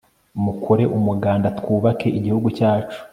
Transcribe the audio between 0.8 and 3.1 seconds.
umuganda twubake igihugu cyacu